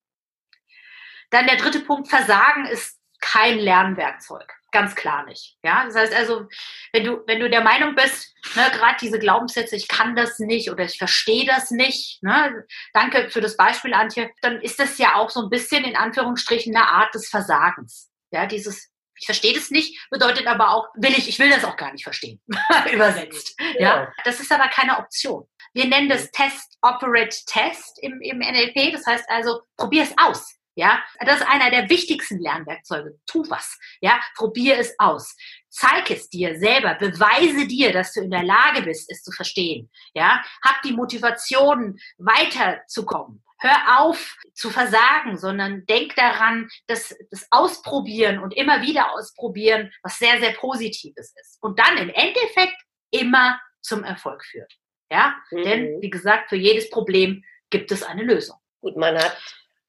Dann 1.29 1.47
der 1.47 1.55
dritte 1.55 1.79
Punkt, 1.79 2.09
Versagen 2.09 2.65
ist 2.65 2.99
kein 3.21 3.59
Lernwerkzeug. 3.59 4.51
Ganz 4.71 4.95
klar 4.95 5.25
nicht. 5.25 5.57
Ja, 5.63 5.85
das 5.85 5.95
heißt 5.95 6.13
also, 6.13 6.47
wenn 6.93 7.03
du, 7.03 7.21
wenn 7.27 7.39
du 7.39 7.49
der 7.49 7.61
Meinung 7.61 7.93
bist, 7.93 8.33
ne, 8.55 8.69
gerade 8.71 8.95
diese 9.01 9.19
Glaubenssätze, 9.19 9.75
ich 9.75 9.87
kann 9.87 10.15
das 10.15 10.39
nicht 10.39 10.71
oder 10.71 10.85
ich 10.85 10.97
verstehe 10.97 11.45
das 11.45 11.71
nicht, 11.71 12.23
ne, 12.23 12.65
danke 12.93 13.29
für 13.29 13.41
das 13.41 13.57
Beispiel, 13.57 13.93
Antje, 13.93 14.31
dann 14.41 14.61
ist 14.61 14.79
das 14.79 14.97
ja 14.97 15.15
auch 15.15 15.29
so 15.29 15.41
ein 15.41 15.49
bisschen 15.49 15.83
in 15.83 15.97
Anführungsstrichen 15.97 16.75
eine 16.75 16.87
Art 16.87 17.13
des 17.13 17.27
Versagens. 17.27 18.11
Ja, 18.31 18.45
dieses, 18.45 18.89
ich 19.17 19.25
verstehe 19.25 19.53
das 19.53 19.71
nicht, 19.71 20.09
bedeutet 20.09 20.47
aber 20.47 20.69
auch, 20.69 20.87
will 20.95 21.11
ich, 21.11 21.27
ich 21.27 21.37
will 21.37 21.49
das 21.49 21.65
auch 21.65 21.75
gar 21.75 21.91
nicht 21.91 22.03
verstehen, 22.03 22.41
übersetzt. 22.93 23.59
Ja. 23.77 24.03
ja, 24.03 24.13
das 24.23 24.39
ist 24.39 24.53
aber 24.53 24.69
keine 24.69 24.97
Option. 24.99 25.47
Wir 25.73 25.87
nennen 25.87 26.09
das 26.09 26.31
Test 26.31 26.77
Operate 26.81 27.37
Test 27.45 27.99
im, 28.01 28.19
im 28.21 28.39
NLP. 28.39 28.93
Das 28.93 29.05
heißt 29.05 29.29
also, 29.29 29.61
probier 29.77 30.03
es 30.03 30.13
aus. 30.17 30.55
Ja, 30.75 31.03
das 31.25 31.41
ist 31.41 31.47
einer 31.47 31.69
der 31.69 31.89
wichtigsten 31.89 32.39
Lernwerkzeuge. 32.39 33.19
Tu 33.25 33.43
was. 33.49 33.77
Ja, 33.99 34.21
probier 34.35 34.77
es 34.79 34.95
aus. 34.99 35.35
Zeig 35.69 36.09
es 36.11 36.29
dir 36.29 36.57
selber. 36.57 36.95
Beweise 36.95 37.67
dir, 37.67 37.91
dass 37.91 38.13
du 38.13 38.21
in 38.21 38.31
der 38.31 38.43
Lage 38.43 38.83
bist, 38.83 39.11
es 39.11 39.21
zu 39.21 39.31
verstehen. 39.31 39.89
Ja, 40.13 40.41
hab 40.63 40.81
die 40.83 40.93
Motivation, 40.93 41.99
weiterzukommen. 42.17 43.43
Hör 43.59 43.99
auf 43.99 44.37
zu 44.55 44.69
versagen, 44.69 45.37
sondern 45.37 45.85
denk 45.85 46.15
daran, 46.15 46.69
dass 46.87 47.15
das 47.29 47.45
Ausprobieren 47.51 48.39
und 48.39 48.55
immer 48.55 48.81
wieder 48.81 49.13
ausprobieren, 49.13 49.91
was 50.01 50.17
sehr, 50.17 50.39
sehr 50.39 50.53
Positives 50.53 51.33
ist. 51.39 51.57
Und 51.61 51.77
dann 51.79 51.97
im 51.97 52.09
Endeffekt 52.09 52.81
immer 53.11 53.59
zum 53.81 54.03
Erfolg 54.03 54.43
führt. 54.45 54.73
Ja, 55.11 55.35
mhm. 55.51 55.63
denn 55.63 56.01
wie 56.01 56.09
gesagt, 56.09 56.49
für 56.49 56.55
jedes 56.55 56.89
Problem 56.89 57.43
gibt 57.69 57.91
es 57.91 58.01
eine 58.01 58.23
Lösung. 58.23 58.57
Gut, 58.81 58.95
man 58.95 59.17
hat 59.17 59.37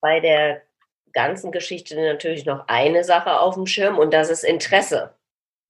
bei 0.01 0.19
der 0.21 0.63
ganzen 1.13 1.53
Geschichte 1.53 1.95
natürlich 1.95 2.45
noch 2.45 2.67
eine 2.67 3.05
Sache 3.05 3.39
auf 3.39 3.55
dem 3.55 3.67
Schirm 3.67 3.99
und 3.99 4.13
das 4.13 4.31
ist 4.31 4.43
Interesse. 4.43 5.15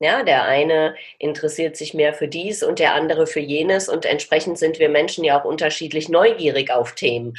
Ja, 0.00 0.24
der 0.24 0.44
eine 0.44 0.96
interessiert 1.18 1.76
sich 1.76 1.94
mehr 1.94 2.14
für 2.14 2.26
dies 2.26 2.62
und 2.62 2.78
der 2.78 2.94
andere 2.94 3.26
für 3.26 3.40
jenes 3.40 3.88
und 3.88 4.04
entsprechend 4.04 4.58
sind 4.58 4.78
wir 4.78 4.88
Menschen 4.88 5.22
ja 5.22 5.40
auch 5.40 5.44
unterschiedlich 5.44 6.08
neugierig 6.08 6.72
auf 6.72 6.94
Themen. 6.94 7.34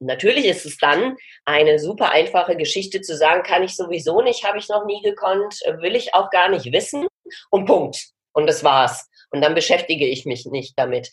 Natürlich 0.00 0.46
ist 0.46 0.64
es 0.64 0.78
dann 0.78 1.16
eine 1.44 1.78
super 1.78 2.10
einfache 2.10 2.56
Geschichte 2.56 3.00
zu 3.00 3.16
sagen, 3.16 3.42
kann 3.42 3.62
ich 3.62 3.76
sowieso 3.76 4.22
nicht, 4.22 4.44
habe 4.44 4.58
ich 4.58 4.68
noch 4.68 4.86
nie 4.86 5.02
gekonnt, 5.02 5.60
will 5.80 5.94
ich 5.94 6.14
auch 6.14 6.30
gar 6.30 6.48
nicht 6.48 6.72
wissen 6.72 7.06
und 7.50 7.66
Punkt. 7.66 8.08
Und 8.32 8.46
das 8.46 8.64
war's. 8.64 9.07
Und 9.30 9.42
dann 9.42 9.54
beschäftige 9.54 10.06
ich 10.06 10.26
mich 10.26 10.46
nicht 10.46 10.78
damit. 10.78 11.10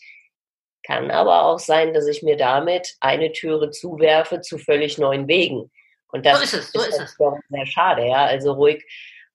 Kann 0.84 1.10
aber 1.10 1.44
auch 1.44 1.58
sein, 1.58 1.94
dass 1.94 2.06
ich 2.06 2.22
mir 2.22 2.36
damit 2.36 2.94
eine 3.00 3.32
Türe 3.32 3.70
zuwerfe 3.70 4.40
zu 4.40 4.58
völlig 4.58 4.98
neuen 4.98 5.26
Wegen. 5.26 5.70
Und 6.08 6.24
das 6.24 6.38
so 6.38 6.44
ist, 6.44 6.52
es, 6.54 6.72
so 6.72 6.80
ist, 6.80 7.00
ist 7.00 7.00
es. 7.00 7.16
sehr 7.48 7.66
schade, 7.66 8.06
ja. 8.06 8.24
Also 8.24 8.52
ruhig 8.52 8.84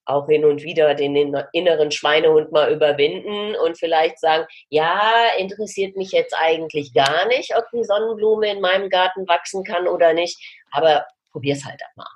auch 0.05 0.27
hin 0.27 0.45
und 0.45 0.63
wieder 0.63 0.95
den 0.95 1.15
inneren 1.53 1.91
Schweinehund 1.91 2.51
mal 2.51 2.73
überwinden 2.73 3.55
und 3.55 3.77
vielleicht 3.77 4.19
sagen, 4.19 4.45
ja, 4.69 5.27
interessiert 5.37 5.95
mich 5.95 6.11
jetzt 6.11 6.35
eigentlich 6.37 6.93
gar 6.93 7.27
nicht, 7.27 7.55
ob 7.55 7.65
die 7.71 7.83
Sonnenblume 7.83 8.51
in 8.51 8.61
meinem 8.61 8.89
Garten 8.89 9.27
wachsen 9.27 9.63
kann 9.63 9.87
oder 9.87 10.13
nicht, 10.13 10.41
aber 10.71 11.05
probier's 11.31 11.63
halt 11.65 11.81
einmal. 11.91 12.09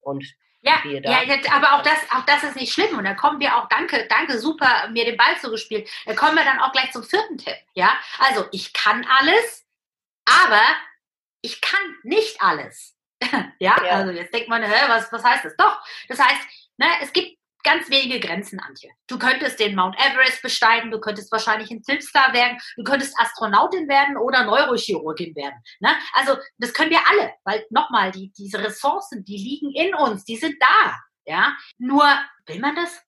Und 0.00 0.24
ja, 0.66 1.22
ja, 1.22 1.52
aber 1.52 1.74
auch 1.74 1.82
das, 1.82 1.98
auch 2.10 2.24
das 2.26 2.42
ist 2.42 2.56
nicht 2.56 2.72
schlimm. 2.72 2.98
Und 2.98 3.04
da 3.04 3.14
kommen 3.14 3.38
wir 3.38 3.56
auch, 3.56 3.68
danke, 3.68 4.06
danke, 4.08 4.38
super, 4.38 4.88
mir 4.90 5.04
den 5.04 5.16
Ball 5.16 5.38
zugespielt. 5.40 5.88
Da 6.04 6.14
kommen 6.14 6.34
wir 6.34 6.44
dann 6.44 6.58
auch 6.58 6.72
gleich 6.72 6.90
zum 6.90 7.04
vierten 7.04 7.38
Tipp. 7.38 7.56
Ja, 7.74 7.96
also 8.18 8.46
ich 8.52 8.72
kann 8.72 9.06
alles, 9.18 9.64
aber 10.24 10.62
ich 11.42 11.60
kann 11.60 11.96
nicht 12.02 12.40
alles. 12.40 12.96
ja? 13.58 13.76
ja? 13.84 13.90
also 13.92 14.10
jetzt 14.10 14.34
denkt 14.34 14.48
man, 14.48 14.62
hä, 14.62 14.74
was, 14.88 15.10
was 15.12 15.22
heißt 15.22 15.44
das? 15.44 15.56
Doch, 15.56 15.80
das 16.08 16.18
heißt, 16.18 16.42
ne, 16.78 16.86
es 17.00 17.12
gibt 17.12 17.38
ganz 17.66 17.90
wenige 17.90 18.20
Grenzen, 18.20 18.60
Antje. 18.60 18.90
Du 19.08 19.18
könntest 19.18 19.58
den 19.58 19.74
Mount 19.74 19.96
Everest 19.98 20.40
besteigen, 20.40 20.92
du 20.92 21.00
könntest 21.00 21.32
wahrscheinlich 21.32 21.70
ein 21.70 21.82
Filmstar 21.82 22.32
werden, 22.32 22.58
du 22.76 22.84
könntest 22.84 23.18
Astronautin 23.18 23.88
werden 23.88 24.16
oder 24.16 24.44
Neurochirurgin 24.44 25.34
werden. 25.34 25.60
Ne? 25.80 25.90
Also 26.14 26.36
das 26.58 26.72
können 26.72 26.90
wir 26.90 27.00
alle, 27.10 27.34
weil 27.44 27.66
nochmal, 27.70 28.12
die, 28.12 28.32
diese 28.38 28.60
Ressourcen, 28.60 29.24
die 29.24 29.36
liegen 29.36 29.72
in 29.72 29.94
uns, 29.94 30.24
die 30.24 30.36
sind 30.36 30.54
da. 30.60 30.96
Ja? 31.24 31.56
Nur, 31.78 32.04
will 32.46 32.60
man 32.60 32.76
das? 32.76 33.02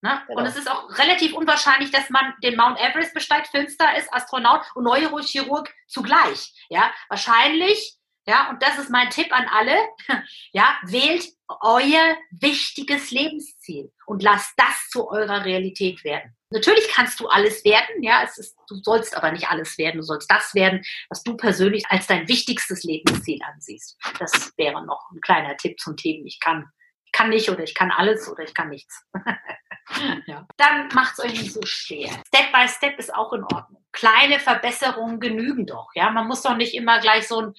Ne? 0.00 0.22
Genau. 0.26 0.40
Und 0.40 0.46
es 0.46 0.56
ist 0.56 0.70
auch 0.70 0.98
relativ 0.98 1.34
unwahrscheinlich, 1.34 1.90
dass 1.90 2.08
man 2.08 2.32
den 2.42 2.56
Mount 2.56 2.80
Everest 2.80 3.12
besteigt, 3.12 3.48
Filmstar 3.48 3.98
ist, 3.98 4.10
Astronaut 4.14 4.62
und 4.74 4.84
Neurochirurg 4.84 5.70
zugleich. 5.86 6.54
Ja? 6.70 6.90
Wahrscheinlich 7.10 7.99
ja, 8.26 8.50
und 8.50 8.62
das 8.62 8.78
ist 8.78 8.90
mein 8.90 9.10
Tipp 9.10 9.32
an 9.32 9.46
alle. 9.48 9.76
Ja, 10.52 10.78
wählt 10.82 11.24
euer 11.48 12.16
wichtiges 12.30 13.10
Lebensziel 13.10 13.92
und 14.06 14.22
lasst 14.22 14.52
das 14.56 14.88
zu 14.90 15.08
eurer 15.08 15.44
Realität 15.44 16.02
werden. 16.02 16.36
Natürlich 16.50 16.88
kannst 16.88 17.20
du 17.20 17.28
alles 17.28 17.64
werden, 17.64 18.02
ja, 18.02 18.22
es 18.24 18.36
ist, 18.36 18.56
du 18.68 18.74
sollst 18.82 19.16
aber 19.16 19.30
nicht 19.30 19.48
alles 19.48 19.78
werden. 19.78 19.98
Du 19.98 20.02
sollst 20.02 20.28
das 20.30 20.52
werden, 20.54 20.82
was 21.08 21.22
du 21.22 21.36
persönlich 21.36 21.84
als 21.88 22.08
dein 22.08 22.26
wichtigstes 22.28 22.82
Lebensziel 22.82 23.38
ansiehst. 23.44 23.96
Das 24.18 24.52
wäre 24.56 24.84
noch 24.84 25.10
ein 25.12 25.20
kleiner 25.20 25.56
Tipp 25.56 25.78
zum 25.78 25.96
Thema. 25.96 26.24
Ich 26.26 26.40
kann, 26.40 26.68
ich 27.04 27.12
kann 27.12 27.30
nicht 27.30 27.48
oder 27.48 27.62
ich 27.62 27.74
kann 27.74 27.92
alles 27.92 28.28
oder 28.28 28.42
ich 28.42 28.54
kann 28.54 28.68
nichts. 28.68 29.04
ja. 30.26 30.46
Dann 30.56 30.88
macht 30.88 31.12
es 31.12 31.24
euch 31.24 31.32
nicht 31.32 31.52
so 31.52 31.60
schwer. 31.64 32.10
Step 32.26 32.52
by 32.52 32.66
Step 32.66 32.98
ist 32.98 33.14
auch 33.14 33.32
in 33.32 33.44
Ordnung. 33.44 33.79
Kleine 33.92 34.38
Verbesserungen 34.38 35.20
genügen 35.20 35.66
doch. 35.66 35.88
Ja, 35.94 36.10
man 36.10 36.26
muss 36.26 36.42
doch 36.42 36.56
nicht 36.56 36.74
immer 36.74 37.00
gleich 37.00 37.26
so 37.26 37.40
ein 37.40 37.54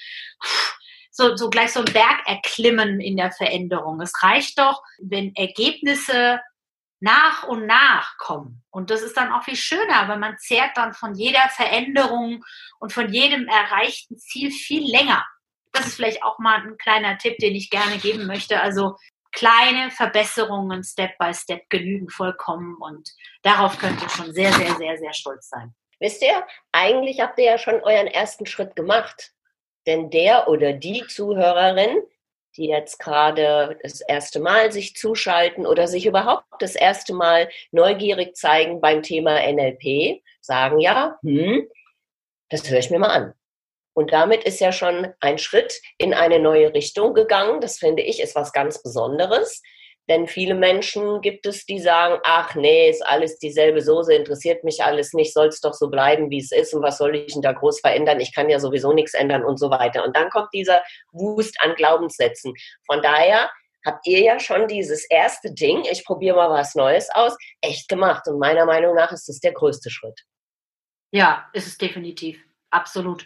so, 1.12 1.36
so 1.36 1.50
gleich 1.50 1.74
so 1.74 1.82
ein 1.82 1.94
Berg 1.94 2.22
erklimmen 2.26 3.02
in 3.02 3.18
der 3.18 3.32
Veränderung. 3.32 4.00
Es 4.02 4.24
reicht 4.24 4.58
doch, 4.58 4.82
wenn 5.00 5.36
Ergebnisse 5.36 6.40
nach 7.02 7.44
und 7.44 7.66
nach 7.66 8.18
kommen. 8.18 8.64
Und 8.70 8.90
das 8.90 9.02
ist 9.02 9.18
dann 9.18 9.32
auch 9.32 9.44
viel 9.44 9.56
schöner, 9.56 10.08
weil 10.08 10.20
man 10.20 10.38
zehrt 10.38 10.78
dann 10.78 10.94
von 10.94 11.16
jeder 11.16 11.50
Veränderung 11.50 12.46
und 12.80 12.94
von 12.94 13.12
jedem 13.12 13.48
erreichten 13.48 14.18
Ziel 14.18 14.52
viel 14.52 14.90
länger. 14.90 15.26
Das 15.74 15.88
ist 15.88 15.96
vielleicht 15.96 16.24
auch 16.24 16.40
mal 16.40 16.62
ein 16.62 16.78
kleiner 16.78 17.18
Tipp, 17.18 17.38
den 17.40 17.56
ich 17.56 17.70
gerne 17.70 17.98
geben 17.98 18.28
möchte. 18.28 18.62
Also 18.62 18.98
kleine 19.32 19.90
Verbesserungen 19.90 20.84
Step 20.84 21.18
by 21.18 21.34
Step 21.34 21.70
genügen 21.70 22.10
vollkommen 22.10 22.76
und 22.80 23.10
darauf 23.42 23.80
könnt 23.80 24.02
ihr 24.02 24.10
schon 24.10 24.34
sehr, 24.34 24.52
sehr, 24.54 24.76
sehr, 24.76 24.98
sehr 24.98 25.14
stolz 25.14 25.50
sein. 25.50 25.74
Wisst 26.02 26.24
ihr, 26.24 26.46
eigentlich 26.72 27.22
habt 27.22 27.38
ihr 27.38 27.46
ja 27.46 27.58
schon 27.60 27.76
euren 27.84 28.08
ersten 28.08 28.48
Schritt 28.48 28.76
gemacht. 28.76 29.34
Denn 29.86 30.10
der 30.10 30.48
oder 30.48 30.74
die 30.74 31.06
Zuhörerin, 31.08 32.02
die 32.58 32.66
jetzt 32.66 32.98
gerade 32.98 33.78
das 33.84 34.02
erste 34.02 34.40
Mal 34.40 34.72
sich 34.72 34.96
zuschalten 34.96 35.68
oder 35.68 35.88
sich 35.88 36.08
überhaupt 36.08 36.46
das 36.60 36.76
erste 36.76 37.14
Mal 37.14 37.50
neugierig 37.72 38.36
zeigen 38.36 38.82
beim 38.82 39.04
Thema 39.04 39.40
NLP, 39.40 40.24
sagen 40.42 40.80
ja, 40.80 41.20
hm, 41.22 41.70
das 42.50 42.68
höre 42.70 42.80
ich 42.80 42.90
mir 42.90 43.00
mal 43.00 43.10
an. 43.10 43.34
Und 43.94 44.12
damit 44.12 44.44
ist 44.44 44.60
ja 44.60 44.72
schon 44.72 45.14
ein 45.20 45.38
Schritt 45.38 45.82
in 46.00 46.16
eine 46.16 46.40
neue 46.40 46.74
Richtung 46.74 47.14
gegangen. 47.14 47.62
Das 47.62 47.78
finde 47.78 48.02
ich 48.02 48.22
ist 48.22 48.36
was 48.36 48.54
ganz 48.54 48.82
Besonderes. 48.82 49.62
Denn 50.12 50.28
viele 50.28 50.56
Menschen 50.56 51.22
gibt 51.22 51.46
es, 51.46 51.66
die 51.66 51.80
sagen, 51.80 52.20
ach 52.26 52.54
nee, 52.54 52.90
ist 52.90 53.02
alles 53.06 53.40
dieselbe 53.40 53.82
Soße, 53.82 54.14
interessiert 54.14 54.62
mich 54.66 54.84
alles 54.84 55.14
nicht, 55.14 55.34
soll 55.34 55.48
es 55.48 55.62
doch 55.62 55.74
so 55.74 55.90
bleiben, 55.90 56.30
wie 56.30 56.40
es 56.40 56.52
ist 56.52 56.74
und 56.74 56.84
was 56.84 56.98
soll 56.98 57.16
ich 57.16 57.32
denn 57.32 57.42
da 57.42 57.54
groß 57.54 57.80
verändern? 57.80 58.20
Ich 58.20 58.36
kann 58.36 58.50
ja 58.50 58.60
sowieso 58.60 58.92
nichts 58.92 59.14
ändern 59.14 59.46
und 59.46 59.58
so 59.58 59.70
weiter. 59.70 60.04
Und 60.04 60.18
dann 60.18 60.30
kommt 60.30 60.50
dieser 60.54 60.84
Wust 61.14 61.56
an 61.62 61.76
Glaubenssätzen. 61.76 62.54
Von 62.86 63.02
daher 63.02 63.50
habt 63.86 64.06
ihr 64.06 64.20
ja 64.20 64.38
schon 64.38 64.68
dieses 64.68 65.10
erste 65.10 65.54
Ding, 65.54 65.86
ich 65.90 66.04
probiere 66.04 66.36
mal 66.36 66.50
was 66.50 66.76
Neues 66.76 67.10
aus, 67.14 67.38
echt 67.62 67.88
gemacht. 67.88 68.28
Und 68.28 68.38
meiner 68.38 68.66
Meinung 68.66 68.94
nach 68.94 69.14
ist 69.14 69.30
das 69.30 69.40
der 69.40 69.54
größte 69.54 69.90
Schritt. 69.90 70.20
Ja, 71.12 71.48
ist 71.54 71.68
es 71.68 71.78
definitiv. 71.78 72.38
Absolut. 72.70 73.26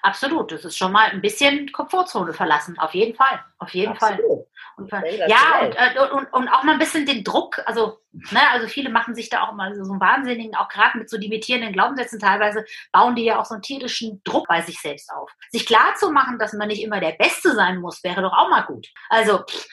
Absolut. 0.00 0.52
Das 0.52 0.64
ist 0.64 0.78
schon 0.78 0.92
mal 0.92 1.10
ein 1.10 1.20
bisschen 1.20 1.70
Komfortzone 1.70 2.32
verlassen. 2.32 2.78
Auf 2.78 2.94
jeden 2.94 3.14
Fall. 3.14 3.44
Auf 3.58 3.74
jeden 3.74 3.92
Absolut. 3.92 4.20
Fall. 4.20 4.43
Und, 4.76 4.90
ja, 4.92 5.60
und, 5.62 5.74
äh, 5.74 6.08
und, 6.12 6.32
und, 6.32 6.48
auch 6.48 6.62
mal 6.64 6.72
ein 6.72 6.78
bisschen 6.78 7.06
den 7.06 7.22
Druck, 7.22 7.60
also, 7.66 7.98
ne, 8.12 8.40
also 8.52 8.66
viele 8.66 8.90
machen 8.90 9.14
sich 9.14 9.28
da 9.28 9.42
auch 9.42 9.52
mal 9.52 9.74
so 9.74 9.90
einen 9.90 10.00
wahnsinnigen, 10.00 10.54
auch 10.56 10.68
gerade 10.68 10.98
mit 10.98 11.08
so 11.08 11.16
limitierenden 11.16 11.72
Glaubenssätzen 11.72 12.18
teilweise, 12.18 12.64
bauen 12.92 13.14
die 13.14 13.24
ja 13.24 13.38
auch 13.38 13.44
so 13.44 13.54
einen 13.54 13.62
tierischen 13.62 14.20
Druck 14.24 14.48
bei 14.48 14.62
sich 14.62 14.80
selbst 14.80 15.10
auf. 15.12 15.30
Sich 15.50 15.66
klar 15.66 15.94
zu 15.96 16.10
machen, 16.10 16.38
dass 16.38 16.52
man 16.52 16.68
nicht 16.68 16.82
immer 16.82 17.00
der 17.00 17.12
Beste 17.12 17.54
sein 17.54 17.78
muss, 17.78 18.02
wäre 18.02 18.22
doch 18.22 18.32
auch 18.32 18.48
mal 18.48 18.62
gut. 18.62 18.88
Also, 19.08 19.38
pff, 19.38 19.66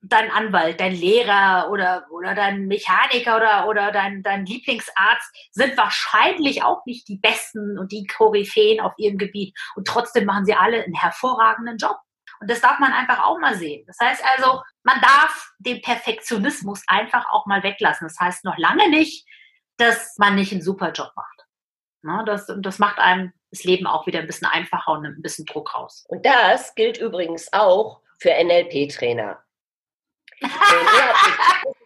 dein 0.00 0.30
Anwalt, 0.30 0.80
dein 0.80 0.94
Lehrer 0.94 1.70
oder, 1.70 2.06
oder 2.10 2.34
dein 2.34 2.66
Mechaniker 2.66 3.36
oder, 3.36 3.68
oder 3.68 3.92
dein, 3.92 4.22
dein 4.22 4.46
Lieblingsarzt 4.46 5.34
sind 5.52 5.76
wahrscheinlich 5.76 6.62
auch 6.62 6.84
nicht 6.86 7.08
die 7.08 7.18
Besten 7.18 7.78
und 7.78 7.92
die 7.92 8.06
Koryphäen 8.06 8.80
auf 8.80 8.92
ihrem 8.96 9.18
Gebiet. 9.18 9.56
Und 9.76 9.86
trotzdem 9.86 10.24
machen 10.24 10.44
sie 10.44 10.54
alle 10.54 10.82
einen 10.82 10.94
hervorragenden 10.94 11.76
Job. 11.76 11.96
Und 12.40 12.50
das 12.50 12.60
darf 12.60 12.78
man 12.78 12.92
einfach 12.92 13.24
auch 13.24 13.38
mal 13.38 13.56
sehen. 13.56 13.84
Das 13.86 13.98
heißt 14.00 14.22
also, 14.36 14.62
man 14.82 15.00
darf 15.00 15.50
den 15.58 15.82
Perfektionismus 15.82 16.82
einfach 16.86 17.26
auch 17.30 17.46
mal 17.46 17.62
weglassen. 17.62 18.06
Das 18.06 18.18
heißt 18.18 18.44
noch 18.44 18.56
lange 18.58 18.88
nicht, 18.90 19.26
dass 19.76 20.16
man 20.18 20.34
nicht 20.34 20.52
einen 20.52 20.62
super 20.62 20.92
Job 20.92 21.12
macht. 21.16 21.46
Ne, 22.02 22.22
das, 22.26 22.52
das 22.60 22.78
macht 22.78 22.98
einem 22.98 23.32
das 23.50 23.64
Leben 23.64 23.86
auch 23.86 24.06
wieder 24.06 24.20
ein 24.20 24.26
bisschen 24.26 24.46
einfacher 24.46 24.92
und 24.92 25.06
ein 25.06 25.22
bisschen 25.22 25.46
Druck 25.46 25.74
raus. 25.74 26.04
Und 26.08 26.24
das 26.24 26.74
gilt 26.74 26.98
übrigens 26.98 27.52
auch 27.52 28.02
für 28.18 28.30
NLP-Trainer. 28.30 29.42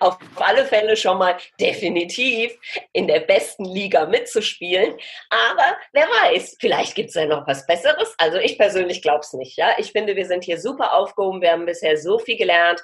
auf 0.00 0.18
alle 0.36 0.64
Fälle 0.64 0.96
schon 0.96 1.18
mal 1.18 1.36
definitiv 1.60 2.56
in 2.92 3.06
der 3.06 3.20
besten 3.20 3.64
Liga 3.64 4.06
mitzuspielen. 4.06 4.94
Aber 5.30 5.76
wer 5.92 6.06
weiß, 6.06 6.56
vielleicht 6.60 6.94
gibt 6.94 7.10
es 7.10 7.14
ja 7.14 7.26
noch 7.26 7.46
was 7.46 7.66
Besseres. 7.66 8.14
Also 8.18 8.38
ich 8.38 8.58
persönlich 8.58 9.02
glaube 9.02 9.20
es 9.20 9.32
nicht. 9.32 9.56
Ja? 9.56 9.74
Ich 9.78 9.92
finde, 9.92 10.16
wir 10.16 10.26
sind 10.26 10.44
hier 10.44 10.60
super 10.60 10.94
aufgehoben. 10.94 11.40
Wir 11.40 11.52
haben 11.52 11.66
bisher 11.66 11.96
so 11.96 12.18
viel 12.18 12.36
gelernt. 12.36 12.82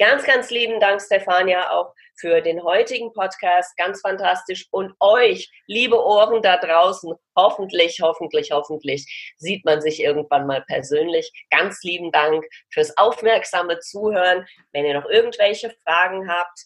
Ganz, 0.00 0.24
ganz 0.24 0.50
lieben 0.50 0.80
Dank, 0.80 1.00
Stefania, 1.02 1.70
auch 1.72 1.92
für 2.18 2.40
den 2.40 2.64
heutigen 2.64 3.12
Podcast. 3.12 3.76
Ganz 3.76 4.00
fantastisch. 4.00 4.66
Und 4.70 4.94
euch, 4.98 5.52
liebe 5.66 6.02
Ohren 6.02 6.40
da 6.40 6.56
draußen, 6.56 7.12
hoffentlich, 7.36 8.00
hoffentlich, 8.00 8.50
hoffentlich 8.50 9.34
sieht 9.36 9.62
man 9.66 9.82
sich 9.82 10.02
irgendwann 10.02 10.46
mal 10.46 10.62
persönlich. 10.62 11.30
Ganz 11.50 11.82
lieben 11.82 12.10
Dank 12.12 12.42
fürs 12.72 12.96
aufmerksame 12.96 13.78
Zuhören. 13.80 14.46
Wenn 14.72 14.86
ihr 14.86 14.94
noch 14.94 15.04
irgendwelche 15.04 15.68
Fragen 15.84 16.32
habt, 16.32 16.64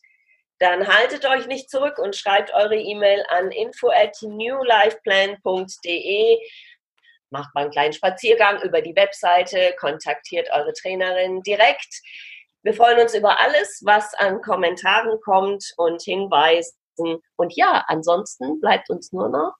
dann 0.61 0.87
haltet 0.87 1.27
euch 1.27 1.49
nicht 1.49 1.69
zurück 1.69 1.99
und 1.99 2.15
schreibt 2.15 2.55
eure 2.55 2.77
E-Mail 2.77 3.25
an 3.31 3.51
info 3.51 3.89
at 3.89 4.17
newlifeplan.de. 4.23 6.39
Macht 7.31 7.53
mal 7.53 7.63
einen 7.63 7.73
kleinen 7.73 7.95
Spaziergang 7.95 8.63
über 8.63 8.81
die 8.81 8.95
Webseite, 8.95 9.75
kontaktiert 9.77 10.51
eure 10.53 10.73
Trainerin 10.73 11.43
direkt. 11.43 12.01
Wir 12.65 12.73
freuen 12.73 12.99
uns 12.99 13.15
über 13.15 13.39
alles, 13.41 13.83
was 13.85 14.15
an 14.15 14.41
Kommentaren 14.41 15.21
kommt 15.21 15.75
und 15.77 16.01
Hinweisen. 16.03 16.73
Und 17.37 17.55
ja, 17.55 17.85
ansonsten 17.89 18.59
bleibt 18.61 18.89
uns 18.89 19.13
nur 19.13 19.29
noch 19.29 19.53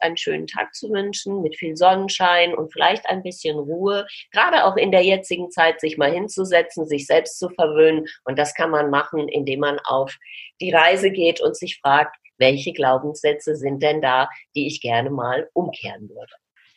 einen 0.00 0.16
schönen 0.16 0.48
Tag 0.48 0.74
zu 0.74 0.90
wünschen 0.90 1.40
mit 1.42 1.56
viel 1.56 1.76
Sonnenschein 1.76 2.54
und 2.54 2.72
vielleicht 2.72 3.06
ein 3.06 3.22
bisschen 3.22 3.56
Ruhe. 3.56 4.08
Gerade 4.32 4.64
auch 4.64 4.76
in 4.76 4.90
der 4.90 5.04
jetzigen 5.04 5.52
Zeit 5.52 5.80
sich 5.80 5.98
mal 5.98 6.10
hinzusetzen, 6.10 6.88
sich 6.88 7.06
selbst 7.06 7.38
zu 7.38 7.48
verwöhnen. 7.50 8.06
Und 8.24 8.38
das 8.40 8.54
kann 8.54 8.70
man 8.70 8.90
machen, 8.90 9.28
indem 9.28 9.60
man 9.60 9.78
auf 9.84 10.16
die 10.60 10.72
Reise 10.72 11.12
geht 11.12 11.40
und 11.40 11.56
sich 11.56 11.78
fragt, 11.80 12.16
welche 12.38 12.72
Glaubenssätze 12.72 13.54
sind 13.54 13.84
denn 13.84 14.00
da, 14.02 14.28
die 14.56 14.66
ich 14.66 14.80
gerne 14.80 15.10
mal 15.10 15.48
umkehren 15.52 16.08
würde. 16.08 16.32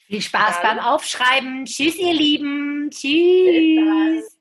Viel 0.05 0.21
Spaß 0.21 0.61
Dann. 0.61 0.77
beim 0.77 0.85
Aufschreiben. 0.85 1.65
Tschüss, 1.65 1.97
ihr 1.97 2.13
Lieben. 2.13 2.89
Tschüss. 2.91 4.40